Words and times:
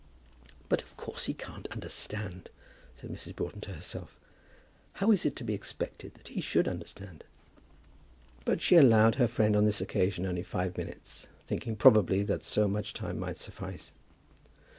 "But 0.67 0.81
of 0.81 0.97
course 0.97 1.27
he 1.27 1.33
can't 1.35 1.67
understand," 1.67 2.49
said 2.95 3.11
Mrs. 3.11 3.35
Broughton 3.35 3.61
to 3.61 3.73
herself. 3.73 4.19
"How 4.93 5.11
is 5.11 5.27
it 5.27 5.35
to 5.35 5.43
be 5.43 5.53
expected 5.53 6.15
that 6.15 6.29
he 6.29 6.41
should 6.41 6.67
understand?" 6.67 7.23
But 8.43 8.61
she 8.61 8.77
allowed 8.77 9.13
her 9.21 9.27
friend 9.27 9.55
on 9.55 9.65
this 9.65 9.79
occasion 9.79 10.25
only 10.25 10.41
five 10.41 10.75
minutes, 10.75 11.27
thinking 11.45 11.75
probably 11.75 12.23
that 12.23 12.43
so 12.43 12.67
much 12.67 12.95
time 12.95 13.19
might 13.19 13.37
suffice. 13.37 13.93